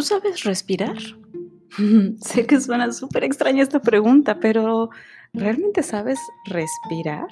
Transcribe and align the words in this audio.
¿Tú 0.00 0.06
sabes 0.06 0.44
respirar? 0.44 0.96
sé 2.24 2.46
que 2.46 2.58
suena 2.58 2.90
súper 2.90 3.22
extraña 3.22 3.62
esta 3.62 3.82
pregunta, 3.82 4.40
pero 4.40 4.88
¿realmente 5.34 5.82
sabes 5.82 6.18
respirar? 6.46 7.28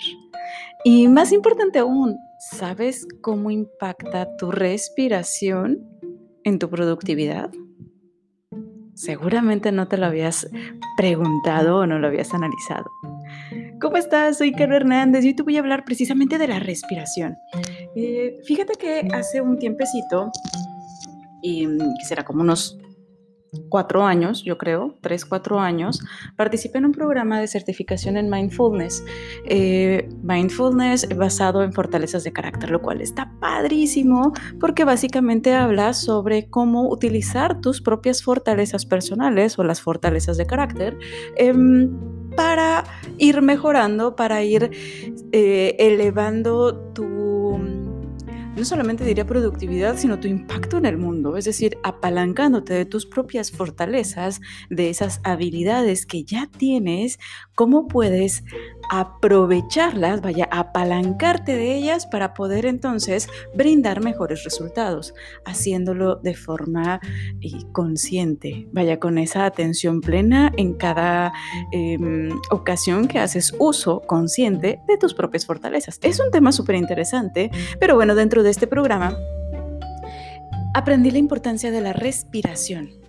Y 0.84 1.08
más 1.08 1.32
importante 1.32 1.78
aún, 1.78 2.18
¿sabes 2.52 3.08
cómo 3.22 3.50
impacta 3.50 4.36
tu 4.36 4.50
respiración 4.50 5.82
en 6.44 6.58
tu 6.58 6.68
productividad? 6.68 7.50
Seguramente 8.92 9.72
no 9.72 9.88
te 9.88 9.96
lo 9.96 10.04
habías 10.04 10.46
preguntado 10.98 11.78
o 11.78 11.86
no 11.86 11.98
lo 11.98 12.08
habías 12.08 12.34
analizado. 12.34 12.90
¿Cómo 13.80 13.96
estás? 13.96 14.36
Soy 14.36 14.52
Carlos 14.52 14.76
Hernández 14.76 15.24
y 15.24 15.28
hoy 15.28 15.36
te 15.36 15.42
voy 15.42 15.56
a 15.56 15.60
hablar 15.60 15.86
precisamente 15.86 16.36
de 16.36 16.48
la 16.48 16.58
respiración. 16.58 17.34
Eh, 17.96 18.40
fíjate 18.44 18.74
que 18.74 19.08
hace 19.14 19.40
un 19.40 19.58
tiempecito, 19.58 20.30
y 21.42 21.66
mm, 21.66 21.78
será 22.08 22.24
como 22.24 22.42
unos 22.42 22.78
cuatro 23.68 24.04
años, 24.04 24.42
yo 24.44 24.58
creo, 24.58 24.96
tres, 25.00 25.24
cuatro 25.24 25.58
años, 25.58 26.00
participé 26.36 26.78
en 26.78 26.86
un 26.86 26.92
programa 26.92 27.40
de 27.40 27.48
certificación 27.48 28.16
en 28.16 28.30
mindfulness. 28.30 29.04
Eh, 29.44 30.08
mindfulness 30.22 31.08
basado 31.16 31.62
en 31.62 31.72
fortalezas 31.72 32.24
de 32.24 32.32
carácter, 32.32 32.70
lo 32.70 32.80
cual 32.80 33.00
está 33.00 33.32
padrísimo 33.40 34.32
porque 34.60 34.84
básicamente 34.84 35.54
habla 35.54 35.94
sobre 35.94 36.48
cómo 36.48 36.88
utilizar 36.88 37.60
tus 37.60 37.80
propias 37.80 38.22
fortalezas 38.22 38.86
personales 38.86 39.58
o 39.58 39.64
las 39.64 39.80
fortalezas 39.80 40.36
de 40.36 40.46
carácter. 40.46 40.98
Em, 41.36 41.90
para 42.36 42.84
ir 43.16 43.42
mejorando, 43.42 44.14
para 44.14 44.44
ir 44.44 44.70
eh, 45.32 45.74
elevando 45.78 46.92
tu 46.92 47.27
no 48.58 48.64
solamente 48.64 49.04
diría 49.04 49.24
productividad, 49.24 49.96
sino 49.96 50.18
tu 50.18 50.26
impacto 50.26 50.78
en 50.78 50.86
el 50.86 50.98
mundo, 50.98 51.36
es 51.36 51.44
decir, 51.44 51.78
apalancándote 51.84 52.74
de 52.74 52.84
tus 52.84 53.06
propias 53.06 53.52
fortalezas, 53.52 54.40
de 54.68 54.90
esas 54.90 55.20
habilidades 55.22 56.04
que 56.06 56.24
ya 56.24 56.48
tienes, 56.58 57.18
cómo 57.54 57.86
puedes 57.86 58.42
aprovecharlas, 58.88 60.20
vaya, 60.20 60.48
apalancarte 60.50 61.54
de 61.54 61.76
ellas 61.76 62.06
para 62.06 62.34
poder 62.34 62.66
entonces 62.66 63.28
brindar 63.54 64.02
mejores 64.02 64.44
resultados, 64.44 65.14
haciéndolo 65.44 66.16
de 66.16 66.34
forma 66.34 67.00
eh, 67.40 67.50
consciente, 67.72 68.68
vaya, 68.72 68.98
con 68.98 69.18
esa 69.18 69.44
atención 69.44 70.00
plena 70.00 70.52
en 70.56 70.74
cada 70.74 71.32
em, 71.72 72.30
ocasión 72.50 73.08
que 73.08 73.18
haces 73.18 73.54
uso 73.58 74.00
consciente 74.00 74.80
de 74.86 74.98
tus 74.98 75.14
propias 75.14 75.46
fortalezas. 75.46 75.98
Es 76.02 76.20
un 76.20 76.30
tema 76.30 76.52
súper 76.52 76.76
interesante, 76.76 77.50
pero 77.80 77.94
bueno, 77.94 78.14
dentro 78.14 78.42
de 78.42 78.50
este 78.50 78.66
programa 78.66 79.16
aprendí 80.74 81.10
la 81.10 81.18
importancia 81.18 81.70
de 81.70 81.80
la 81.80 81.92
respiración. 81.92 83.07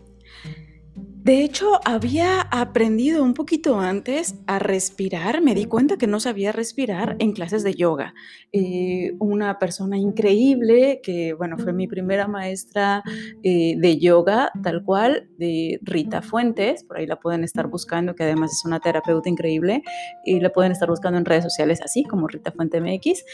De 1.21 1.43
hecho, 1.43 1.81
había 1.83 2.41
aprendido 2.41 3.23
un 3.23 3.33
poquito 3.33 3.77
antes 3.77 4.35
a 4.47 4.57
respirar. 4.57 5.41
Me 5.41 5.53
di 5.53 5.65
cuenta 5.65 5.97
que 5.97 6.07
no 6.07 6.21
sabía 6.21 6.53
respirar 6.53 7.17
en 7.19 7.33
clases 7.33 7.61
de 7.63 7.75
yoga. 7.75 8.13
Eh, 8.53 9.15
una 9.19 9.59
persona 9.59 9.97
increíble 9.97 11.01
que, 11.03 11.33
bueno, 11.33 11.57
fue 11.57 11.73
mi 11.73 11.87
primera 11.87 12.27
maestra 12.29 13.03
eh, 13.43 13.75
de 13.77 13.97
yoga, 13.99 14.49
tal 14.63 14.81
cual, 14.81 15.29
de 15.37 15.79
Rita 15.81 16.21
Fuentes. 16.21 16.85
Por 16.85 16.97
ahí 16.97 17.05
la 17.05 17.19
pueden 17.19 17.43
estar 17.43 17.67
buscando, 17.67 18.15
que 18.15 18.23
además 18.23 18.53
es 18.53 18.63
una 18.63 18.79
terapeuta 18.79 19.27
increíble. 19.27 19.83
Y 20.23 20.39
la 20.39 20.51
pueden 20.51 20.71
estar 20.71 20.89
buscando 20.89 21.17
en 21.19 21.25
redes 21.25 21.43
sociales 21.43 21.81
así 21.83 22.05
como 22.05 22.29
Rita 22.29 22.53
Fuente 22.53 22.79
MX. 22.79 23.25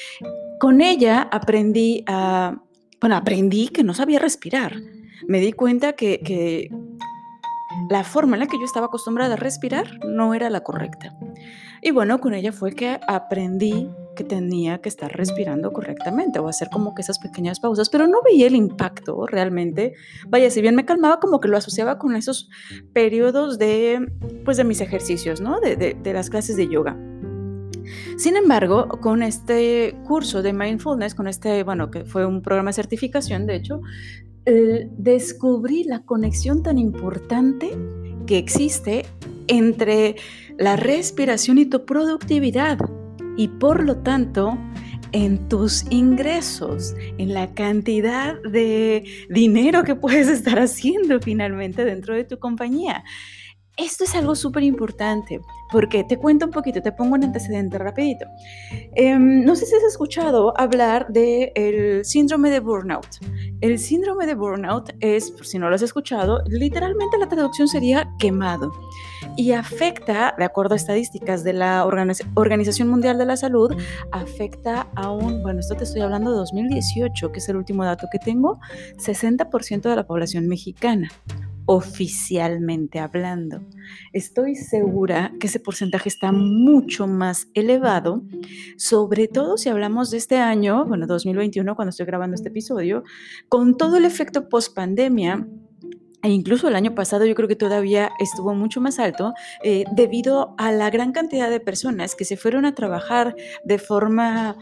Con 0.59 0.81
ella 0.81 1.29
aprendí 1.31 2.03
a, 2.07 2.63
bueno, 2.99 3.15
aprendí 3.15 3.67
que 3.67 3.83
no 3.83 3.93
sabía 3.93 4.17
respirar. 4.17 4.73
Me 5.27 5.39
di 5.39 5.53
cuenta 5.53 5.93
que 5.93 6.69
la 7.89 8.03
forma 8.03 8.35
en 8.35 8.41
la 8.41 8.47
que 8.47 8.57
yo 8.57 8.65
estaba 8.65 8.87
acostumbrada 8.87 9.33
a 9.33 9.37
respirar 9.37 10.05
no 10.05 10.33
era 10.33 10.49
la 10.49 10.61
correcta. 10.61 11.15
Y 11.81 11.91
bueno, 11.91 12.19
con 12.19 12.33
ella 12.33 12.51
fue 12.51 12.73
que 12.73 12.99
aprendí 13.07 13.89
que 14.15 14.23
tenía 14.23 14.79
que 14.79 14.89
estar 14.89 15.11
respirando 15.11 15.71
correctamente 15.73 16.39
o 16.39 16.47
hacer 16.47 16.69
como 16.71 16.95
que 16.95 17.01
esas 17.01 17.19
pequeñas 17.19 17.59
pausas, 17.59 17.89
pero 17.89 18.07
no 18.07 18.23
veía 18.23 18.47
el 18.47 18.55
impacto 18.55 19.27
realmente. 19.27 19.93
Vaya, 20.27 20.49
si 20.49 20.61
bien 20.61 20.75
me 20.75 20.85
calmaba, 20.85 21.19
como 21.19 21.39
que 21.39 21.47
lo 21.47 21.57
asociaba 21.57 21.99
con 21.99 22.15
esos 22.15 22.49
periodos 22.93 23.59
de, 23.59 24.07
pues, 24.45 24.57
de 24.57 24.63
mis 24.63 24.81
ejercicios, 24.81 25.41
¿no? 25.41 25.59
De, 25.59 25.75
de 25.75 26.13
las 26.13 26.29
clases 26.29 26.55
de 26.55 26.67
yoga. 26.67 26.97
Sin 28.17 28.35
embargo, 28.35 28.87
con 28.87 29.21
este 29.21 29.95
curso 30.05 30.41
de 30.41 30.53
mindfulness, 30.53 31.13
con 31.13 31.27
este, 31.27 31.63
bueno, 31.63 31.91
que 31.91 32.05
fue 32.05 32.25
un 32.25 32.41
programa 32.41 32.69
de 32.69 32.73
certificación, 32.73 33.45
de 33.45 33.55
hecho, 33.55 33.81
descubrí 34.45 35.83
la 35.83 36.03
conexión 36.03 36.61
tan 36.61 36.77
importante 36.77 37.71
que 38.27 38.37
existe 38.37 39.05
entre 39.47 40.15
la 40.57 40.75
respiración 40.75 41.57
y 41.57 41.65
tu 41.65 41.85
productividad 41.85 42.79
y 43.37 43.47
por 43.47 43.83
lo 43.83 43.97
tanto 43.97 44.57
en 45.11 45.47
tus 45.47 45.85
ingresos, 45.91 46.93
en 47.17 47.33
la 47.33 47.53
cantidad 47.53 48.41
de 48.41 49.05
dinero 49.29 49.83
que 49.83 49.95
puedes 49.95 50.27
estar 50.29 50.59
haciendo 50.59 51.19
finalmente 51.21 51.85
dentro 51.85 52.15
de 52.15 52.23
tu 52.23 52.37
compañía. 52.37 53.03
Esto 53.77 54.05
es 54.05 54.15
algo 54.15 54.35
súper 54.35 54.63
importante 54.63 55.41
porque 55.69 56.05
te 56.05 56.17
cuento 56.17 56.45
un 56.45 56.51
poquito, 56.51 56.81
te 56.81 56.93
pongo 56.93 57.15
un 57.15 57.25
antecedente 57.25 57.77
rapidito. 57.77 58.25
Em, 58.95 59.43
no 59.43 59.53
sé 59.55 59.65
si 59.65 59.75
has 59.75 59.83
escuchado 59.83 60.53
hablar 60.57 61.07
del 61.09 62.05
síndrome 62.05 62.49
de 62.51 62.61
burnout. 62.61 63.17
El 63.59 63.77
síndrome 63.77 64.27
de 64.27 64.35
burnout 64.35 64.91
es, 65.01 65.29
por 65.31 65.45
si 65.45 65.59
no 65.59 65.67
lo 65.67 65.75
has 65.75 65.81
escuchado, 65.81 66.41
literalmente 66.47 67.17
la 67.17 67.27
traducción 67.27 67.67
sería 67.67 68.09
quemado 68.17 68.71
y 69.35 69.51
afecta, 69.51 70.33
de 70.37 70.45
acuerdo 70.45 70.75
a 70.75 70.77
estadísticas 70.77 71.43
de 71.43 71.51
la 71.51 71.85
Organización 71.85 72.87
Mundial 72.87 73.17
de 73.17 73.25
la 73.25 73.35
Salud, 73.35 73.75
afecta 74.13 74.87
a 74.95 75.11
un, 75.11 75.43
bueno, 75.43 75.59
esto 75.59 75.75
te 75.75 75.83
estoy 75.83 76.01
hablando 76.01 76.31
de 76.31 76.37
2018, 76.37 77.31
que 77.33 77.39
es 77.39 77.49
el 77.49 77.57
último 77.57 77.83
dato 77.83 78.07
que 78.09 78.19
tengo, 78.19 78.59
60% 78.97 79.81
de 79.81 79.95
la 79.97 80.07
población 80.07 80.47
mexicana 80.47 81.09
oficialmente 81.65 82.99
hablando. 82.99 83.61
Estoy 84.13 84.55
segura 84.55 85.33
que 85.39 85.47
ese 85.47 85.59
porcentaje 85.59 86.09
está 86.09 86.31
mucho 86.31 87.07
más 87.07 87.47
elevado, 87.53 88.23
sobre 88.77 89.27
todo 89.27 89.57
si 89.57 89.69
hablamos 89.69 90.11
de 90.11 90.17
este 90.17 90.37
año, 90.37 90.85
bueno, 90.85 91.07
2021, 91.07 91.75
cuando 91.75 91.89
estoy 91.89 92.05
grabando 92.05 92.35
este 92.35 92.49
episodio, 92.49 93.03
con 93.49 93.77
todo 93.77 93.97
el 93.97 94.05
efecto 94.05 94.49
post 94.49 94.75
pandemia. 94.75 95.47
E 96.23 96.29
incluso 96.29 96.67
el 96.67 96.75
año 96.75 96.95
pasado 96.95 97.23
yo 97.25 97.35
creo 97.35 97.47
que 97.47 97.55
todavía 97.55 98.09
estuvo 98.19 98.55
mucho 98.55 98.81
más 98.81 98.97
alto 98.97 99.35
eh, 99.63 99.83
debido 99.95 100.55
a 100.57 100.71
la 100.71 100.89
gran 100.89 101.11
cantidad 101.11 101.51
de 101.51 101.59
personas 101.59 102.15
que 102.15 102.25
se 102.25 102.35
fueron 102.35 102.65
a 102.65 102.73
trabajar 102.73 103.35
de 103.63 103.77
forma 103.77 104.57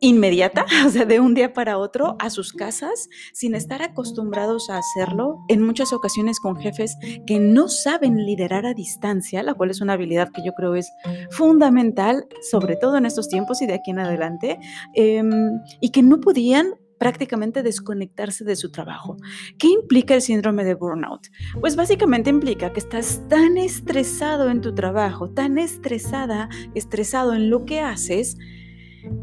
inmediata, 0.00 0.66
o 0.86 0.90
sea, 0.90 1.04
de 1.04 1.20
un 1.20 1.34
día 1.34 1.52
para 1.52 1.78
otro 1.78 2.16
a 2.18 2.30
sus 2.30 2.52
casas 2.52 3.08
sin 3.32 3.54
estar 3.54 3.82
acostumbrados 3.82 4.70
a 4.70 4.78
hacerlo, 4.78 5.38
en 5.48 5.62
muchas 5.62 5.92
ocasiones 5.92 6.40
con 6.40 6.56
jefes 6.56 6.96
que 7.26 7.38
no 7.38 7.68
saben 7.68 8.24
liderar 8.24 8.66
a 8.66 8.74
distancia, 8.74 9.42
la 9.42 9.54
cual 9.54 9.70
es 9.70 9.80
una 9.80 9.94
habilidad 9.94 10.30
que 10.32 10.44
yo 10.44 10.52
creo 10.52 10.74
es 10.74 10.90
fundamental, 11.30 12.26
sobre 12.50 12.76
todo 12.76 12.96
en 12.96 13.06
estos 13.06 13.28
tiempos 13.28 13.62
y 13.62 13.66
de 13.66 13.74
aquí 13.74 13.90
en 13.90 14.00
adelante, 14.00 14.58
em, 14.94 15.60
y 15.80 15.90
que 15.90 16.02
no 16.02 16.20
podían 16.20 16.74
prácticamente 16.98 17.62
desconectarse 17.62 18.44
de 18.44 18.56
su 18.56 18.70
trabajo. 18.70 19.16
¿Qué 19.58 19.68
implica 19.68 20.14
el 20.14 20.22
síndrome 20.22 20.64
de 20.64 20.74
burnout? 20.74 21.28
Pues 21.60 21.76
básicamente 21.76 22.30
implica 22.30 22.72
que 22.72 22.80
estás 22.80 23.22
tan 23.28 23.58
estresado 23.58 24.50
en 24.50 24.60
tu 24.60 24.74
trabajo, 24.74 25.30
tan 25.30 25.58
estresada, 25.58 26.48
estresado 26.74 27.34
en 27.34 27.50
lo 27.50 27.64
que 27.64 27.80
haces, 27.80 28.36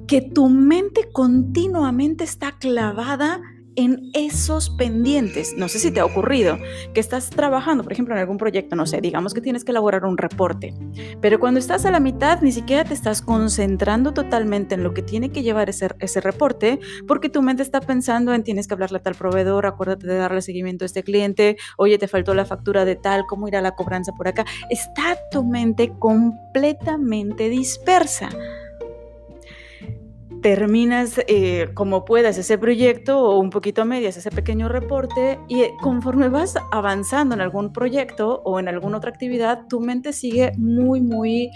que 0.08 0.22
tu 0.22 0.50
mente 0.50 1.10
continuamente 1.12 2.24
está 2.24 2.58
clavada 2.60 3.42
en 3.76 4.12
esos 4.14 4.70
pendientes. 4.70 5.56
No 5.58 5.68
sé 5.68 5.80
si 5.80 5.92
te 5.92 6.00
ha 6.00 6.06
ocurrido 6.06 6.58
que 6.94 7.00
estás 7.00 7.30
trabajando, 7.30 7.84
por 7.84 7.94
ejemplo, 7.94 8.14
en 8.14 8.22
algún 8.22 8.38
proyecto, 8.38 8.76
no 8.76 8.86
sé, 8.86 9.02
digamos 9.02 9.34
que 9.34 9.42
tienes 9.42 9.64
que 9.64 9.72
elaborar 9.72 10.06
un 10.06 10.18
reporte, 10.18 10.74
pero 11.22 11.40
cuando 11.40 11.60
estás 11.60 11.86
a 11.86 11.92
la 11.92 12.00
mitad 12.00 12.42
ni 12.42 12.52
siquiera 12.52 12.84
te 12.84 12.94
estás 12.94 13.22
concentrando 13.22 14.14
totalmente 14.14 14.76
en 14.76 14.84
lo 14.84 14.94
que 14.94 15.02
tiene 15.02 15.32
que 15.32 15.44
llevar 15.44 15.70
ese, 15.70 16.22
reporte, 16.22 16.80
porque 17.08 17.30
tu 17.30 17.42
mente 17.42 17.64
está 17.64 17.82
pensando 17.82 18.34
en 18.34 18.44
tienes 18.44 18.68
que 18.68 18.74
hablarle 18.74 19.00
a 19.00 19.02
tal 19.02 19.16
proveedor, 19.16 19.66
acuérdate 19.66 20.08
de 20.08 20.16
darle 20.16 20.42
seguimiento 20.42 20.86
a 20.86 20.88
este 20.88 21.04
cliente, 21.04 21.58
oye, 21.78 21.98
te 21.98 22.08
faltó 22.08 22.34
la 22.34 22.46
factura 22.46 22.86
de 22.86 22.96
tal, 22.96 23.26
cómo 23.28 23.48
irá 23.48 23.62
la 23.62 23.76
cobranza 23.76 24.12
por 24.14 24.28
acá. 24.28 24.46
Está 24.70 25.18
tu 25.32 25.44
mente 25.44 25.94
completamente 26.00 27.50
dispersa 27.50 28.30
terminas 30.44 31.22
eh, 31.28 31.70
como 31.74 32.04
puedas 32.04 32.38
ese 32.38 32.58
proyecto 32.58 33.18
o 33.18 33.40
un 33.40 33.50
poquito 33.50 33.82
a 33.82 33.86
medias 33.86 34.18
ese 34.18 34.30
pequeño 34.30 34.68
reporte 34.68 35.40
y 35.48 35.62
eh, 35.62 35.74
conforme 35.82 36.28
vas 36.28 36.56
avanzando 36.72 37.34
en 37.34 37.42
algún 37.42 37.72
proyecto 37.72 38.42
o 38.44 38.60
en 38.60 38.68
alguna 38.68 38.98
otra 38.98 39.10
actividad, 39.10 39.68
tu 39.70 39.80
mente 39.80 40.12
sigue 40.12 40.52
muy, 40.58 41.00
muy 41.00 41.50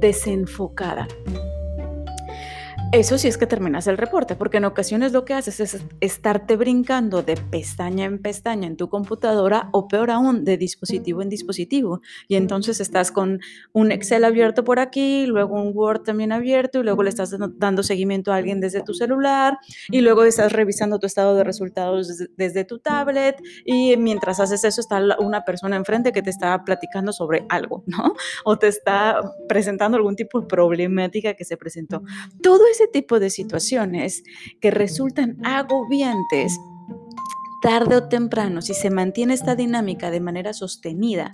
desenfocada. 0.00 1.06
Eso 2.92 3.18
sí 3.18 3.28
es 3.28 3.38
que 3.38 3.46
terminas 3.46 3.86
el 3.86 3.98
reporte, 3.98 4.34
porque 4.34 4.56
en 4.56 4.64
ocasiones 4.64 5.12
lo 5.12 5.24
que 5.24 5.32
haces 5.32 5.60
es 5.60 5.80
estarte 6.00 6.56
brincando 6.56 7.22
de 7.22 7.36
pestaña 7.36 8.04
en 8.04 8.18
pestaña 8.18 8.66
en 8.66 8.76
tu 8.76 8.88
computadora 8.88 9.68
o 9.70 9.86
peor 9.86 10.10
aún, 10.10 10.44
de 10.44 10.56
dispositivo 10.56 11.22
en 11.22 11.28
dispositivo. 11.28 12.00
Y 12.26 12.34
entonces 12.34 12.80
estás 12.80 13.12
con 13.12 13.38
un 13.72 13.92
Excel 13.92 14.24
abierto 14.24 14.64
por 14.64 14.80
aquí, 14.80 15.26
luego 15.26 15.54
un 15.54 15.70
Word 15.72 16.02
también 16.02 16.32
abierto 16.32 16.80
y 16.80 16.82
luego 16.82 17.04
le 17.04 17.10
estás 17.10 17.32
dando 17.58 17.84
seguimiento 17.84 18.32
a 18.32 18.36
alguien 18.36 18.60
desde 18.60 18.82
tu 18.82 18.92
celular 18.92 19.58
y 19.88 20.00
luego 20.00 20.24
estás 20.24 20.50
revisando 20.50 20.98
tu 20.98 21.06
estado 21.06 21.36
de 21.36 21.44
resultados 21.44 22.26
desde, 22.36 22.64
tu 22.64 22.80
tablet 22.80 23.40
y 23.64 23.96
mientras 23.98 24.40
haces 24.40 24.64
eso 24.64 24.80
está 24.80 25.00
una 25.20 25.44
persona 25.44 25.76
enfrente 25.76 26.10
que 26.10 26.22
te 26.22 26.30
está 26.30 26.64
platicando 26.64 27.12
sobre 27.12 27.46
algo, 27.50 27.84
¿no? 27.86 28.14
O 28.44 28.58
te 28.58 28.66
está 28.66 29.20
presentando 29.48 29.96
algún 29.96 30.16
tipo 30.16 30.40
de 30.40 30.46
problemática 30.48 31.34
que 31.34 31.44
se 31.44 31.56
presentó. 31.56 32.02
Todo 32.42 32.66
ese 32.80 32.88
tipo 32.88 33.20
de 33.20 33.30
situaciones 33.30 34.22
que 34.60 34.70
resultan 34.70 35.38
agobiantes 35.44 36.58
tarde 37.60 37.96
o 37.96 38.08
temprano, 38.08 38.62
si 38.62 38.72
se 38.72 38.88
mantiene 38.88 39.34
esta 39.34 39.54
dinámica 39.54 40.10
de 40.10 40.20
manera 40.20 40.54
sostenida 40.54 41.30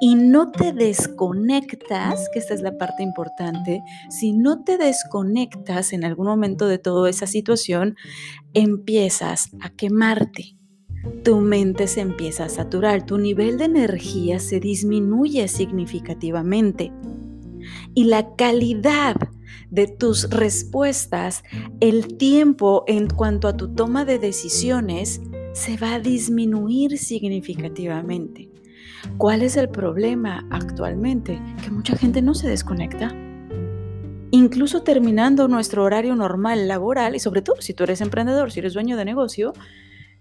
y 0.00 0.14
no 0.14 0.52
te 0.52 0.72
desconectas, 0.72 2.28
que 2.32 2.38
esta 2.38 2.54
es 2.54 2.60
la 2.60 2.78
parte 2.78 3.02
importante, 3.02 3.82
si 4.08 4.32
no 4.32 4.62
te 4.62 4.78
desconectas 4.78 5.92
en 5.92 6.04
algún 6.04 6.28
momento 6.28 6.68
de 6.68 6.78
toda 6.78 7.10
esa 7.10 7.26
situación, 7.26 7.96
empiezas 8.52 9.50
a 9.60 9.70
quemarte. 9.70 10.56
Tu 11.24 11.40
mente 11.40 11.88
se 11.88 12.02
empieza 12.02 12.44
a 12.44 12.48
saturar, 12.48 13.04
tu 13.04 13.18
nivel 13.18 13.58
de 13.58 13.64
energía 13.64 14.38
se 14.38 14.60
disminuye 14.60 15.48
significativamente 15.48 16.92
y 17.94 18.04
la 18.04 18.34
calidad 18.36 19.16
de 19.70 19.86
tus 19.86 20.30
respuestas, 20.30 21.42
el 21.80 22.16
tiempo 22.16 22.84
en 22.86 23.08
cuanto 23.08 23.48
a 23.48 23.56
tu 23.56 23.74
toma 23.74 24.04
de 24.04 24.18
decisiones 24.18 25.20
se 25.52 25.76
va 25.76 25.94
a 25.94 26.00
disminuir 26.00 26.98
significativamente. 26.98 28.50
¿Cuál 29.18 29.42
es 29.42 29.56
el 29.56 29.68
problema 29.68 30.46
actualmente? 30.50 31.40
Que 31.62 31.70
mucha 31.70 31.96
gente 31.96 32.22
no 32.22 32.34
se 32.34 32.48
desconecta. 32.48 33.14
Incluso 34.30 34.82
terminando 34.82 35.46
nuestro 35.46 35.84
horario 35.84 36.16
normal 36.16 36.66
laboral, 36.66 37.14
y 37.14 37.20
sobre 37.20 37.42
todo 37.42 37.60
si 37.60 37.74
tú 37.74 37.84
eres 37.84 38.00
emprendedor, 38.00 38.50
si 38.50 38.60
eres 38.60 38.74
dueño 38.74 38.96
de 38.96 39.04
negocio, 39.04 39.52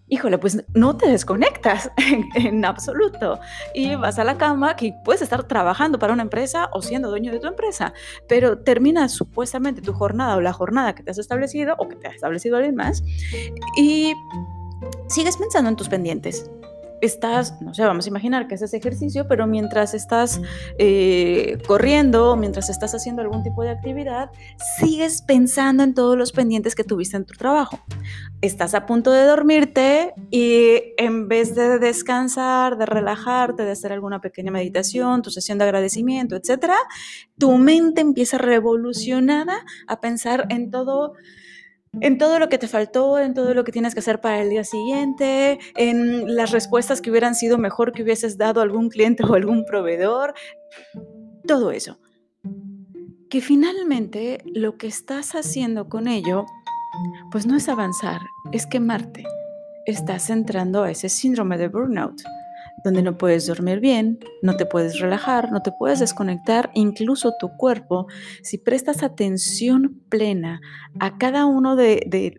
híjole, 0.07 0.37
pues 0.37 0.63
no 0.73 0.97
te 0.97 1.09
desconectas 1.09 1.91
en, 2.35 2.65
absoluto. 2.65 3.39
Y 3.73 3.95
vas 3.95 4.19
a 4.19 4.23
la 4.23 4.37
cama 4.37 4.75
que 4.75 4.93
puedes 5.03 5.21
estar 5.21 5.43
trabajando 5.47 5.99
para 5.99 6.13
una 6.13 6.23
empresa 6.23 6.69
o 6.73 6.81
siendo 6.81 7.09
dueño 7.09 7.31
de 7.31 7.39
tu 7.39 7.47
empresa, 7.47 7.93
pero 8.27 8.59
terminas 8.59 9.11
supuestamente 9.11 9.81
tu 9.81 9.93
jornada 9.93 10.35
o 10.35 10.41
la 10.41 10.53
jornada 10.53 10.93
que 10.95 11.03
te 11.03 11.11
has 11.11 11.17
establecido 11.17 11.75
o 11.77 11.87
que 11.87 11.95
te 11.95 12.07
ha 12.07 12.11
establecido 12.11 12.57
alguien 12.57 12.75
más 12.75 13.03
y 13.77 14.13
sigues 15.07 15.37
pensando 15.37 15.69
en 15.69 15.75
tus 15.75 15.89
pendientes 15.89 16.49
estás, 17.05 17.61
no 17.61 17.73
sé, 17.73 17.83
vamos 17.83 18.05
a 18.05 18.09
imaginar 18.09 18.47
que 18.47 18.55
haces 18.55 18.73
ejercicio, 18.73 19.27
pero 19.27 19.47
mientras 19.47 19.93
estás 19.93 20.41
eh, 20.77 21.57
corriendo, 21.67 22.35
mientras 22.35 22.69
estás 22.69 22.93
haciendo 22.95 23.21
algún 23.21 23.43
tipo 23.43 23.63
de 23.63 23.69
actividad, 23.69 24.29
sigues 24.79 25.21
pensando 25.21 25.83
en 25.83 25.93
todos 25.93 26.17
los 26.17 26.31
pendientes 26.31 26.75
que 26.75 26.83
tuviste 26.83 27.17
en 27.17 27.25
tu 27.25 27.33
trabajo. 27.33 27.79
Estás 28.41 28.73
a 28.73 28.85
punto 28.85 29.11
de 29.11 29.23
dormirte 29.23 30.13
y 30.31 30.93
en 30.97 31.27
vez 31.27 31.55
de 31.55 31.79
descansar, 31.79 32.77
de 32.77 32.85
relajarte, 32.85 33.63
de 33.63 33.71
hacer 33.71 33.91
alguna 33.91 34.21
pequeña 34.21 34.51
meditación, 34.51 35.21
tu 35.21 35.29
sesión 35.31 35.57
de 35.57 35.65
agradecimiento, 35.65 36.35
etcétera, 36.35 36.77
tu 37.37 37.57
mente 37.57 38.01
empieza 38.01 38.37
revolucionada 38.37 39.65
a 39.87 39.99
pensar 39.99 40.47
en 40.49 40.71
todo 40.71 41.13
en 42.01 42.17
todo 42.17 42.39
lo 42.39 42.49
que 42.49 42.57
te 42.57 42.67
faltó, 42.67 43.19
en 43.19 43.33
todo 43.33 43.53
lo 43.53 43.63
que 43.63 43.71
tienes 43.71 43.93
que 43.93 43.99
hacer 43.99 44.21
para 44.21 44.41
el 44.41 44.49
día 44.49 44.63
siguiente, 44.63 45.59
en 45.75 46.35
las 46.35 46.51
respuestas 46.51 47.01
que 47.01 47.09
hubieran 47.09 47.35
sido 47.35 47.57
mejor 47.57 47.91
que 47.91 48.03
hubieses 48.03 48.37
dado 48.37 48.59
a 48.59 48.63
algún 48.63 48.89
cliente 48.89 49.23
o 49.23 49.33
algún 49.33 49.65
proveedor, 49.65 50.33
todo 51.47 51.71
eso. 51.71 51.99
Que 53.29 53.41
finalmente 53.41 54.39
lo 54.45 54.77
que 54.77 54.87
estás 54.87 55.35
haciendo 55.35 55.89
con 55.89 56.07
ello, 56.07 56.45
pues 57.31 57.45
no 57.45 57.55
es 57.55 57.69
avanzar, 57.69 58.21
es 58.51 58.65
quemarte. 58.65 59.23
Estás 59.85 60.29
entrando 60.29 60.83
a 60.83 60.91
ese 60.91 61.09
síndrome 61.09 61.57
de 61.57 61.67
burnout 61.67 62.21
donde 62.83 63.01
no 63.01 63.17
puedes 63.17 63.47
dormir 63.47 63.79
bien, 63.79 64.19
no 64.41 64.55
te 64.55 64.65
puedes 64.65 64.99
relajar, 64.99 65.51
no 65.51 65.61
te 65.61 65.71
puedes 65.71 65.99
desconectar, 65.99 66.69
incluso 66.73 67.33
tu 67.39 67.49
cuerpo, 67.57 68.07
si 68.41 68.57
prestas 68.57 69.03
atención 69.03 70.01
plena 70.09 70.61
a 70.99 71.17
cada 71.17 71.45
una 71.45 71.75
de, 71.75 72.35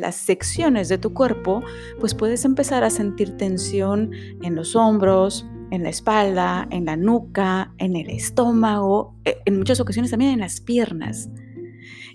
las 0.00 0.16
secciones 0.16 0.88
de 0.88 0.98
tu 0.98 1.14
cuerpo, 1.14 1.62
pues 2.00 2.14
puedes 2.14 2.44
empezar 2.44 2.84
a 2.84 2.90
sentir 2.90 3.36
tensión 3.36 4.10
en 4.42 4.54
los 4.54 4.76
hombros, 4.76 5.46
en 5.70 5.82
la 5.82 5.88
espalda, 5.88 6.68
en 6.70 6.84
la 6.84 6.96
nuca, 6.96 7.72
en 7.78 7.96
el 7.96 8.10
estómago, 8.10 9.16
e, 9.24 9.38
en 9.44 9.58
muchas 9.58 9.80
ocasiones 9.80 10.10
también 10.10 10.32
en 10.32 10.40
las 10.40 10.60
piernas. 10.60 11.30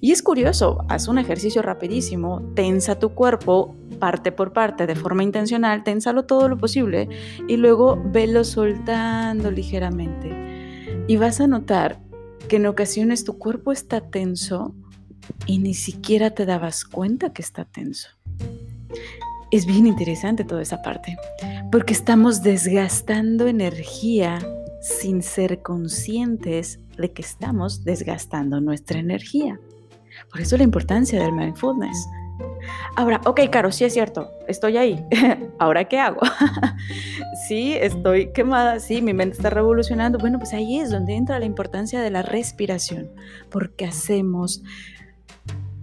Y 0.01 0.12
es 0.12 0.24
curioso, 0.24 0.86
haz 0.88 1.07
un 1.07 1.18
ejercicio 1.18 1.62
rapidísimo, 1.62 2.42
tensa 2.56 3.00
tu 3.00 3.10
cuerpo 3.10 3.75
parte 4.00 4.31
por 4.31 4.54
parte 4.54 4.88
de 4.88 4.96
forma 4.96 5.24
intencional, 5.24 5.84
tensalo 5.84 6.24
todo 6.24 6.48
lo 6.48 6.57
posible 6.57 7.10
y 7.48 7.57
luego 7.57 8.01
velo 8.06 8.44
soltando 8.44 9.51
ligeramente. 9.51 11.06
Y 11.07 11.18
vas 11.18 11.42
a 11.42 11.48
notar 11.48 12.00
que 12.48 12.56
en 12.56 12.66
ocasiones 12.66 13.25
tu 13.25 13.38
cuerpo 13.38 13.72
está 13.72 14.01
tenso 14.01 14.74
y 15.46 15.60
ni 15.60 15.74
siquiera 15.74 16.31
te 16.31 16.46
dabas 16.46 16.86
cuenta 16.86 17.34
que 17.34 17.42
está 17.42 17.66
tenso. 17.66 18.10
Es 19.51 19.66
bien 19.66 19.88
interesante 19.88 20.44
toda 20.44 20.62
esa 20.62 20.81
parte, 20.81 21.18
porque 21.72 21.94
estamos 21.94 22.42
desgastando 22.44 23.48
energía 23.48 24.40
sin 24.81 25.24
ser 25.24 25.62
conscientes 25.62 26.80
de 26.98 27.12
que 27.12 27.22
estamos 27.22 27.84
desgastando 27.84 28.62
nuestra 28.62 29.00
energía. 29.00 29.60
Por 30.30 30.42
eso 30.42 30.57
la 30.57 30.63
importancia 30.63 31.21
del 31.21 31.33
mindfulness. 31.33 32.07
Ahora, 32.95 33.21
ok, 33.25 33.42
Caro, 33.51 33.71
sí 33.71 33.86
es 33.86 33.94
cierto, 33.94 34.31
estoy 34.48 34.77
ahí. 34.77 35.04
¿Ahora 35.60 35.86
qué 35.86 36.00
hago? 36.00 36.19
sí, 37.48 37.74
estoy 37.74 38.31
quemada, 38.33 38.80
sí, 38.80 39.01
mi 39.01 39.13
mente 39.13 39.38
está 39.38 39.50
revolucionando. 39.50 40.18
Bueno, 40.18 40.39
pues 40.39 40.54
ahí 40.54 40.80
es 40.80 40.89
donde 40.89 41.16
entra 41.16 41.39
la 41.39 41.45
importancia 41.45 42.01
de 42.01 42.10
la 42.10 42.21
respiración, 42.21 43.10
porque 43.50 43.86
hacemos, 43.86 44.63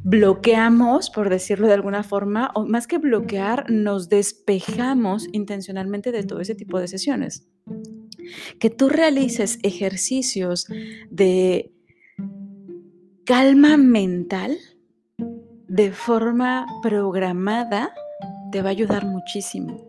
bloqueamos, 0.03 1.11
por 1.11 1.31
decirlo 1.31 1.67
de 1.67 1.75
alguna 1.75 2.03
forma, 2.03 2.51
o 2.55 2.67
más 2.67 2.87
que 2.87 2.99
bloquear, 2.99 3.71
nos 3.71 4.09
despejamos 4.09 5.29
intencionalmente 5.33 6.13
de 6.13 6.23
todo 6.23 6.41
ese 6.41 6.55
tipo 6.55 6.79
de 6.79 6.89
sesiones. 6.89 7.47
Que 8.59 8.71
tú 8.71 8.89
realices 8.89 9.59
ejercicios 9.63 10.67
de 11.11 11.73
calma 13.27 13.77
mental 13.77 14.57
de 15.67 15.91
forma 15.91 16.65
programada 16.81 17.93
te 18.53 18.63
va 18.63 18.69
a 18.69 18.71
ayudar 18.71 19.05
muchísimo. 19.05 19.85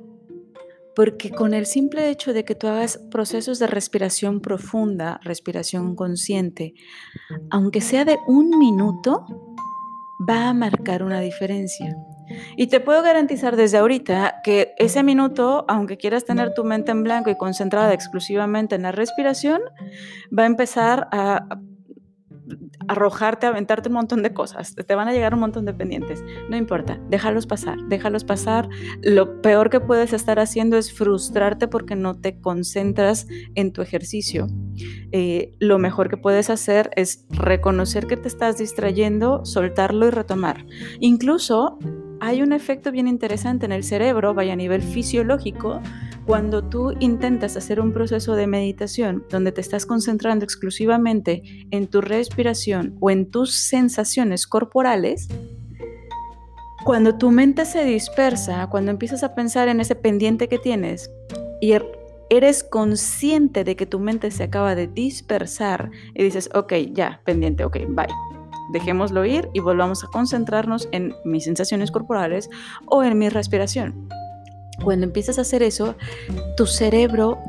Porque 0.96 1.29
con 1.29 1.53
el 1.53 1.67
simple 1.67 2.10
hecho 2.10 2.34
de 2.34 2.44
que 2.44 2.56
tú 2.56 2.65
hagas 2.65 2.98
procesos 3.12 3.60
de 3.60 3.67
respiración 3.67 4.41
profunda, 4.41 5.20
respiración 5.24 5.96
consciente, 5.96 6.74
aunque 7.51 7.79
sea 7.79 8.06
de 8.06 8.17
un 8.25 8.58
minuto, 8.58 9.27
va 10.27 10.50
a 10.50 10.53
marcar 10.56 11.03
una 11.03 11.20
diferencia. 11.20 11.96
Y 12.56 12.67
te 12.67 12.79
puedo 12.79 13.03
garantizar 13.03 13.56
desde 13.56 13.77
ahorita 13.77 14.41
que 14.44 14.74
ese 14.79 15.03
minuto, 15.03 15.63
aunque 15.67 15.98
quieras 15.98 16.25
tener 16.25 16.56
tu 16.56 16.63
mente 16.63 16.91
en 16.91 17.03
blanco 17.03 17.29
y 17.29 17.38
concentrada 17.38 17.94
exclusivamente 17.94 18.74
en 18.74 18.82
la 18.82 18.91
respiración, 18.91 19.62
va 20.38 20.44
a 20.44 20.48
empezar 20.48 21.08
a 21.12 21.48
arrojarte, 22.88 23.48
aventarte 23.48 23.89
un 23.89 23.96
montón 23.96 24.24
de 24.24 24.34
cosas, 24.34 24.75
te 24.75 24.96
van 24.96 25.08
a 25.08 25.13
llegar 25.13 25.34
un 25.34 25.41
montón 25.41 25.65
de 25.65 25.74
pendientes, 25.74 26.24
no 26.50 26.58
importa, 26.58 27.00
déjalos 27.10 27.46
pasar, 27.46 27.77
déjalos 27.88 28.24
pasar. 28.24 28.70
Lo 29.01 29.41
peor 29.41 29.70
que 29.70 29.79
puedes 29.79 30.13
estar 30.13 30.39
haciendo 30.39 30.77
es 30.77 30.94
frustrarte 30.94 31.67
porque 31.67 31.96
no 31.96 32.20
te 32.20 32.39
concentras 32.39 33.27
en 33.56 33.74
tu 33.74 33.82
ejercicio. 33.82 34.48
Eh, 35.12 35.53
lo 35.60 35.79
mejor 35.79 36.10
que 36.10 36.17
puedes 36.17 36.50
hacer 36.50 36.91
es 36.96 37.25
reconocer 37.29 38.08
que 38.08 38.17
te 38.17 38.27
estás 38.27 38.58
distrayendo, 38.58 39.46
soltarlo 39.46 40.08
y 40.08 40.12
retomar. 40.12 40.65
Incluso 41.00 41.79
hay 42.20 42.41
un 42.41 42.53
efecto 42.53 42.91
bien 42.91 43.08
interesante 43.08 43.65
en 43.65 43.72
el 43.72 43.84
cerebro, 43.84 44.34
vaya 44.34 44.53
a 44.53 44.56
nivel 44.56 44.82
fisiológico, 44.82 45.82
cuando 46.27 46.62
tú 46.62 46.93
intentas 47.00 47.55
hacer 47.55 47.79
un 47.79 47.93
proceso 47.93 48.36
de 48.36 48.48
meditación 48.48 49.25
donde 49.29 49.53
te 49.53 49.62
estás 49.62 49.86
concentrando 49.86 50.43
exclusivamente 50.43 51.41
en 51.72 51.88
tu 51.88 52.01
respiración 52.01 52.98
o 53.00 53.10
en 53.10 53.31
tus 53.31 53.53
sensaciones 53.53 54.46
corporales, 54.46 55.29
cuando 56.84 57.17
tu 57.17 57.31
mente 57.31 57.63
se 57.63 57.86
dispersa, 57.86 58.67
cuando 58.67 58.91
empiezas 58.91 59.24
a 59.24 59.36
pensar 59.36 59.69
en 59.69 59.79
ese 59.79 59.96
pendiente 59.96 60.50
que 60.50 60.60
tienes 60.60 61.10
y 61.62 61.72
er, 61.72 61.86
eres 62.29 62.62
consciente 62.62 63.63
de 63.63 63.77
que 63.77 63.86
tu 63.86 64.00
mente 64.00 64.29
se 64.29 64.43
acaba 64.43 64.75
de 64.75 64.88
dispersar 64.88 65.91
y 66.13 66.24
dices, 66.24 66.50
ok, 66.53 66.74
ya, 66.91 67.22
pendiente, 67.24 67.63
ok, 67.63 67.77
bye. 67.88 68.07
dejémoslo 68.74 69.25
ir 69.25 69.48
y 69.53 69.62
volvamos 69.62 70.03
a 70.03 70.07
concentrarnos 70.07 70.89
en 70.91 71.15
mis 71.24 71.46
sensaciones 71.46 71.89
corporales 71.89 72.50
o 72.86 73.01
en 73.01 73.17
mi 73.17 73.29
respiración. 73.29 74.10
Cuando 74.84 75.05
empiezas 75.05 75.38
a 75.38 75.41
hacer 75.41 75.63
eso, 75.63 75.96
tu 76.55 76.65
cerebro 76.65 77.39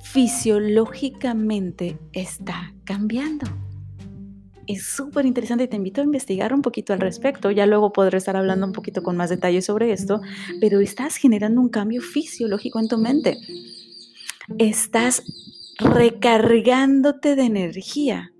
fisiológicamente 0.00 1.98
está 2.12 2.72
cambiando. 2.84 3.46
Es 4.66 4.86
súper 4.86 5.26
interesante 5.26 5.64
y 5.64 5.68
te 5.68 5.76
invito 5.76 6.00
a 6.00 6.04
investigar 6.04 6.54
un 6.54 6.62
poquito 6.62 6.92
al 6.92 7.00
respecto. 7.00 7.50
Ya 7.50 7.66
luego 7.66 7.92
podré 7.92 8.18
estar 8.18 8.36
hablando 8.36 8.66
un 8.66 8.72
poquito 8.72 9.02
con 9.02 9.16
más 9.16 9.28
detalle 9.28 9.60
sobre 9.60 9.92
esto, 9.92 10.20
pero 10.60 10.80
estás 10.80 11.16
generando 11.16 11.60
un 11.60 11.68
cambio 11.68 12.00
fisiológico 12.00 12.78
en 12.78 12.88
tu 12.88 12.96
mente. 12.96 13.38
Estás 14.58 15.22
recargándote 15.78 17.36
de 17.36 17.44
energía. 17.44 18.33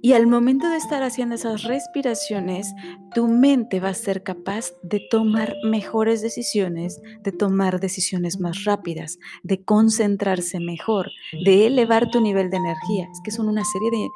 Y 0.00 0.12
al 0.12 0.26
momento 0.26 0.68
de 0.68 0.76
estar 0.76 1.02
haciendo 1.02 1.34
esas 1.34 1.64
respiraciones, 1.64 2.72
tu 3.14 3.26
mente 3.26 3.80
va 3.80 3.88
a 3.88 3.94
ser 3.94 4.22
capaz 4.22 4.72
de 4.82 5.00
tomar 5.10 5.54
mejores 5.64 6.22
decisiones, 6.22 7.00
de 7.22 7.32
tomar 7.32 7.80
decisiones 7.80 8.38
más 8.38 8.64
rápidas, 8.64 9.18
de 9.42 9.62
concentrarse 9.64 10.60
mejor, 10.60 11.10
de 11.44 11.66
elevar 11.66 12.10
tu 12.10 12.20
nivel 12.20 12.48
de 12.50 12.58
energía. 12.58 13.08
Es 13.10 13.20
que 13.24 13.32
son 13.32 13.48
una 13.48 13.64
serie 13.64 13.90
de 13.90 14.08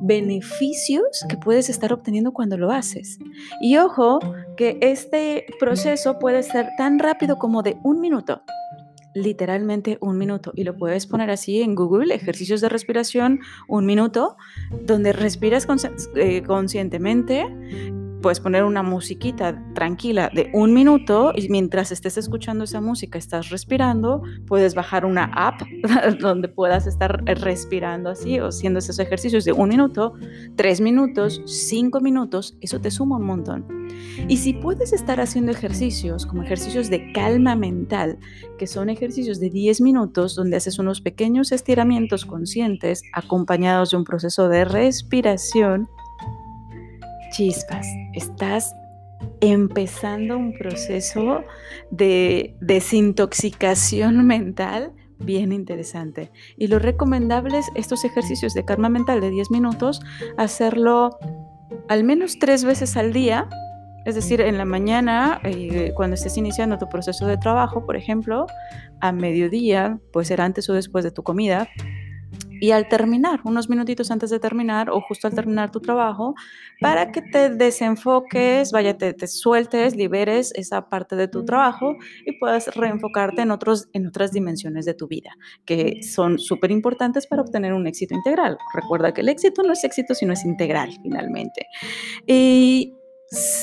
beneficios 0.00 1.24
que 1.28 1.36
puedes 1.36 1.68
estar 1.68 1.92
obteniendo 1.92 2.32
cuando 2.32 2.56
lo 2.56 2.70
haces. 2.70 3.18
Y 3.60 3.76
ojo 3.76 4.20
que 4.56 4.78
este 4.80 5.46
proceso 5.60 6.18
puede 6.18 6.42
ser 6.42 6.70
tan 6.78 6.98
rápido 6.98 7.38
como 7.38 7.62
de 7.62 7.76
un 7.82 8.00
minuto 8.00 8.42
literalmente 9.16 9.96
un 10.00 10.18
minuto 10.18 10.52
y 10.54 10.64
lo 10.64 10.76
puedes 10.76 11.06
poner 11.06 11.30
así 11.30 11.62
en 11.62 11.74
Google, 11.74 12.14
ejercicios 12.14 12.60
de 12.60 12.68
respiración, 12.68 13.40
un 13.66 13.86
minuto, 13.86 14.36
donde 14.82 15.12
respiras 15.12 15.66
eh, 16.14 16.42
conscientemente 16.42 17.46
puedes 18.22 18.40
poner 18.40 18.64
una 18.64 18.82
musiquita 18.82 19.62
tranquila 19.74 20.30
de 20.34 20.50
un 20.52 20.72
minuto 20.72 21.32
y 21.34 21.48
mientras 21.48 21.92
estés 21.92 22.16
escuchando 22.16 22.64
esa 22.64 22.80
música 22.80 23.18
estás 23.18 23.50
respirando, 23.50 24.22
puedes 24.46 24.74
bajar 24.74 25.04
una 25.04 25.24
app 25.34 25.60
donde 26.20 26.48
puedas 26.48 26.86
estar 26.86 27.22
respirando 27.24 28.10
así 28.10 28.40
o 28.40 28.48
haciendo 28.48 28.78
esos 28.78 28.98
ejercicios 28.98 29.44
de 29.44 29.52
un 29.52 29.68
minuto, 29.68 30.14
tres 30.56 30.80
minutos, 30.80 31.42
cinco 31.46 32.00
minutos, 32.00 32.56
eso 32.60 32.80
te 32.80 32.90
suma 32.90 33.16
un 33.16 33.26
montón. 33.26 33.76
Y 34.28 34.38
si 34.38 34.54
puedes 34.54 34.92
estar 34.92 35.20
haciendo 35.20 35.52
ejercicios 35.52 36.26
como 36.26 36.42
ejercicios 36.42 36.90
de 36.90 37.12
calma 37.12 37.54
mental, 37.54 38.18
que 38.58 38.66
son 38.66 38.90
ejercicios 38.90 39.40
de 39.40 39.50
10 39.50 39.80
minutos 39.80 40.34
donde 40.34 40.56
haces 40.56 40.78
unos 40.78 41.00
pequeños 41.00 41.52
estiramientos 41.52 42.24
conscientes 42.24 43.02
acompañados 43.12 43.90
de 43.90 43.98
un 43.98 44.04
proceso 44.04 44.48
de 44.48 44.64
respiración, 44.64 45.88
chispas, 47.36 47.86
estás 48.14 48.74
empezando 49.40 50.38
un 50.38 50.56
proceso 50.56 51.44
de 51.90 52.56
desintoxicación 52.60 54.26
mental 54.26 54.92
bien 55.18 55.52
interesante. 55.52 56.30
Y 56.56 56.68
lo 56.68 56.78
recomendable 56.78 57.58
es 57.58 57.66
estos 57.74 58.04
ejercicios 58.04 58.54
de 58.54 58.64
karma 58.64 58.88
mental 58.88 59.20
de 59.20 59.30
10 59.30 59.50
minutos, 59.50 60.00
hacerlo 60.38 61.18
al 61.88 62.04
menos 62.04 62.38
tres 62.38 62.64
veces 62.64 62.96
al 62.96 63.12
día. 63.12 63.48
Es 64.06 64.14
decir, 64.14 64.40
en 64.40 64.56
la 64.56 64.64
mañana, 64.64 65.40
eh, 65.42 65.92
cuando 65.94 66.14
estés 66.14 66.36
iniciando 66.38 66.78
tu 66.78 66.88
proceso 66.88 67.26
de 67.26 67.36
trabajo, 67.36 67.84
por 67.84 67.96
ejemplo, 67.96 68.46
a 69.00 69.12
mediodía, 69.12 69.98
puede 70.12 70.26
ser 70.26 70.40
antes 70.40 70.70
o 70.70 70.74
después 70.74 71.04
de 71.04 71.10
tu 71.10 71.22
comida, 71.22 71.68
y 72.60 72.70
al 72.70 72.88
terminar, 72.88 73.40
unos 73.44 73.68
minutitos 73.68 74.10
antes 74.10 74.30
de 74.30 74.38
terminar 74.38 74.90
o 74.90 75.00
justo 75.00 75.26
al 75.26 75.34
terminar 75.34 75.70
tu 75.70 75.80
trabajo, 75.80 76.34
para 76.80 77.12
que 77.12 77.22
te 77.22 77.50
desenfoques, 77.50 78.72
vaya, 78.72 78.96
te, 78.96 79.26
sueltes, 79.26 79.96
liberes 79.96 80.52
esa 80.54 80.88
parte 80.88 81.16
de 81.16 81.28
tu 81.28 81.44
trabajo 81.44 81.96
y 82.24 82.32
puedas 82.38 82.74
reenfocarte 82.74 83.42
en, 83.42 83.50
otros, 83.50 83.88
en 83.92 84.06
otras 84.06 84.32
dimensiones 84.32 84.84
de 84.84 84.94
tu 84.94 85.06
vida, 85.08 85.30
que 85.64 86.02
son 86.02 86.38
súper 86.38 86.70
importantes 86.70 87.26
para 87.26 87.42
obtener 87.42 87.72
un 87.72 87.86
éxito 87.86 88.14
integral. 88.14 88.58
Recuerda 88.74 89.12
que 89.12 89.22
el 89.22 89.28
éxito 89.28 89.62
no 89.62 89.72
es 89.72 89.84
éxito, 89.84 90.14
sino 90.14 90.32
es 90.32 90.44
integral 90.44 90.90
finalmente. 91.02 91.66
Y 92.26 92.94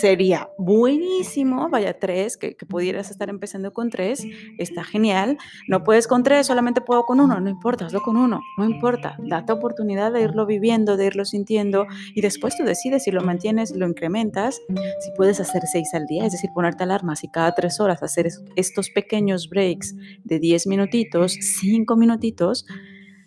sería 0.04 0.50
buenísimo, 0.58 1.70
vaya 1.70 1.98
tres, 1.98 2.36
que, 2.36 2.58
pudieras 2.68 3.10
estar 3.10 3.30
empezando 3.30 3.72
con 3.72 3.90
tres, 3.90 4.28
está 4.58 4.84
genial. 4.84 5.38
No 5.70 5.86
puedes 5.86 6.08
con 6.08 6.24
tres, 6.24 6.46
solamente 6.48 6.82
puedo 6.82 7.04
con 7.04 7.22
uno, 7.22 7.40
no 7.40 7.50
importa, 7.50 7.86
hazlo 7.86 8.02
con 8.02 8.18
uno, 8.18 8.42
no 8.58 8.66
importa. 8.66 9.16
Date 9.20 9.54
oportunidad 9.54 10.12
de 10.12 10.24
irlo 10.24 10.46
viviendo, 10.46 10.98
de 10.98 11.06
irlo 11.06 11.24
sintiendo 11.24 11.86
y 12.14 12.20
después 12.20 12.58
tú 12.58 12.66
decides 12.66 13.06
si 13.06 13.12
lo 13.12 13.22
mantienes, 13.22 13.74
lo 13.78 13.88
incrementas. 13.88 14.60
Si 15.00 15.12
puedes 15.16 15.40
hacer 15.40 15.62
seis 15.72 15.94
al 15.94 16.06
día, 16.06 16.26
es 16.26 16.34
decir, 16.34 16.50
ponerte 16.54 16.84
alarmas 16.84 17.24
y 17.24 17.30
cada 17.30 17.56
tres 17.56 17.80
horas 17.80 18.04
hacer 18.04 18.28
estos 18.58 18.90
pequeños 18.90 19.48
breaks 19.50 19.96
de 20.26 20.38
diez 20.38 20.68
minutitos, 20.68 21.32
cinco 21.62 21.96
minutitos, 21.96 22.66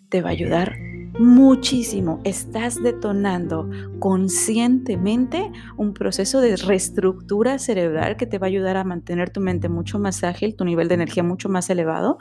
te 0.09 0.21
va 0.21 0.29
a 0.29 0.33
ayudar 0.33 0.75
muchísimo. 1.19 2.19
Estás 2.23 2.81
detonando 2.81 3.69
conscientemente 3.99 5.51
un 5.75 5.93
proceso 5.93 6.41
de 6.41 6.55
reestructura 6.55 7.59
cerebral 7.59 8.17
que 8.17 8.25
te 8.25 8.37
va 8.37 8.47
a 8.47 8.49
ayudar 8.49 8.77
a 8.77 8.83
mantener 8.83 9.29
tu 9.29 9.41
mente 9.41 9.69
mucho 9.69 9.99
más 9.99 10.23
ágil, 10.23 10.55
tu 10.55 10.65
nivel 10.65 10.87
de 10.87 10.95
energía 10.95 11.23
mucho 11.23 11.49
más 11.49 11.69
elevado 11.69 12.17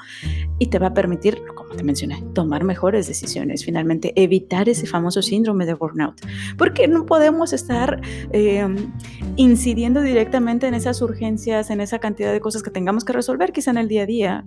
y 0.59 0.67
te 0.67 0.79
va 0.79 0.89
a 0.89 0.95
permitir, 0.95 1.43
como 1.55 1.75
te 1.75 1.83
mencioné, 1.83 2.23
tomar 2.35 2.65
mejores 2.65 3.07
decisiones, 3.07 3.65
finalmente 3.65 4.13
evitar 4.17 4.69
ese 4.69 4.87
famoso 4.87 5.23
síndrome 5.23 5.67
de 5.67 5.75
burnout. 5.75 6.21
Porque 6.57 6.89
no 6.89 7.07
podemos 7.07 7.53
estar 7.53 8.01
em, 8.33 8.93
incidiendo 9.37 10.01
directamente 10.01 10.67
en 10.67 10.75
esas 10.75 11.03
urgencias, 11.03 11.71
en 11.71 11.81
esa 11.81 11.99
cantidad 11.99 12.33
de 12.33 12.41
cosas 12.41 12.63
que 12.63 12.71
tengamos 12.71 13.05
que 13.05 13.13
resolver 13.13 13.53
quizá 13.53 13.71
en 13.71 13.79
el 13.79 13.89
día 13.89 14.03
a 14.03 14.07
día 14.07 14.45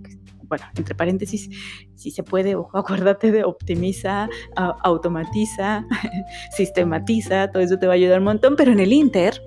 bueno, 0.50 0.66
entre 0.76 0.96
paréntesis, 0.96 1.50
si 1.96 2.12
se 2.12 2.24
puede, 2.24 2.56
ojo, 2.56 2.78
acuérdate 2.78 3.32
de 3.32 3.44
optimiza, 3.44 4.28
automatiza, 4.56 5.86
sistematiza, 6.56 7.52
todo 7.52 7.64
eso 7.64 7.78
te 7.78 7.88
va 7.88 7.94
a 7.94 7.96
ayudar 7.96 8.20
un 8.20 8.26
montón, 8.26 8.56
pero 8.56 8.72
en 8.72 8.80
el 8.80 8.92
Inter, 8.92 9.42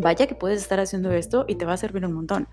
vaya 0.00 0.26
que 0.26 0.34
puedes 0.34 0.60
estar 0.60 0.80
haciendo 0.80 1.12
esto 1.12 1.44
y 1.48 1.54
te 1.54 1.64
va 1.64 1.72
a 1.72 1.76
servir 1.76 2.04
un 2.04 2.12
montón. 2.12 2.48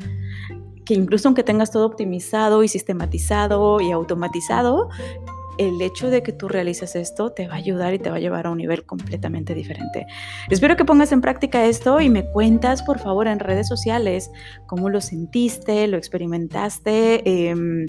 Que 0.85 0.93
incluso 0.93 1.29
aunque 1.29 1.43
tengas 1.43 1.71
todo 1.71 1.85
optimizado 1.85 2.63
y 2.63 2.67
sistematizado 2.67 3.79
y 3.81 3.91
automatizado, 3.91 4.89
el 5.57 5.81
hecho 5.81 6.09
de 6.09 6.23
que 6.23 6.31
tú 6.31 6.47
realices 6.47 6.95
esto 6.95 7.31
te 7.31 7.47
va 7.47 7.55
a 7.55 7.57
ayudar 7.57 7.93
y 7.93 7.99
te 7.99 8.09
va 8.09 8.17
a 8.17 8.19
llevar 8.19 8.47
a 8.47 8.51
un 8.51 8.57
nivel 8.57 8.85
completamente 8.85 9.53
diferente. 9.53 10.05
Espero 10.49 10.75
que 10.75 10.85
pongas 10.85 11.11
en 11.11 11.21
práctica 11.21 11.65
esto 11.65 12.01
y 12.01 12.09
me 12.09 12.25
cuentas, 12.25 12.83
por 12.83 12.99
favor, 12.99 13.27
en 13.27 13.39
redes 13.39 13.67
sociales 13.67 14.31
cómo 14.65 14.89
lo 14.89 15.01
sentiste, 15.01 15.87
lo 15.87 15.97
experimentaste. 15.97 17.49
Em, 17.49 17.85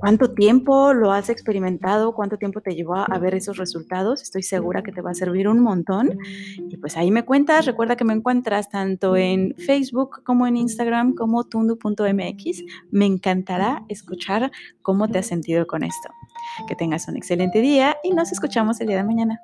¿Cuánto 0.00 0.32
tiempo 0.32 0.94
lo 0.94 1.12
has 1.12 1.28
experimentado? 1.28 2.14
¿Cuánto 2.14 2.38
tiempo 2.38 2.62
te 2.62 2.74
llevó 2.74 2.96
a 2.96 3.18
ver 3.18 3.34
esos 3.34 3.58
resultados? 3.58 4.22
Estoy 4.22 4.42
segura 4.42 4.82
que 4.82 4.92
te 4.92 5.02
va 5.02 5.10
a 5.10 5.14
servir 5.14 5.46
un 5.46 5.60
montón. 5.60 6.18
Y 6.56 6.78
pues 6.78 6.96
ahí 6.96 7.10
me 7.10 7.26
cuentas. 7.26 7.66
Recuerda 7.66 7.96
que 7.96 8.04
me 8.04 8.14
encuentras 8.14 8.70
tanto 8.70 9.14
en 9.14 9.54
Facebook 9.58 10.22
como 10.24 10.46
en 10.46 10.56
Instagram 10.56 11.14
como 11.14 11.44
tundu.mx. 11.44 12.64
Me 12.90 13.04
encantará 13.04 13.84
escuchar 13.88 14.50
cómo 14.80 15.06
te 15.06 15.18
has 15.18 15.26
sentido 15.26 15.66
con 15.66 15.82
esto. 15.82 16.08
Que 16.66 16.74
tengas 16.74 17.06
un 17.06 17.18
excelente 17.18 17.60
día 17.60 17.96
y 18.02 18.12
nos 18.12 18.32
escuchamos 18.32 18.80
el 18.80 18.86
día 18.86 18.96
de 18.96 19.04
mañana. 19.04 19.40